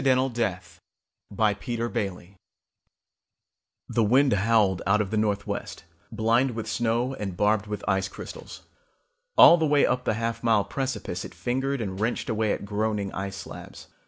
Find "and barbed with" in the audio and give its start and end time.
7.13-7.85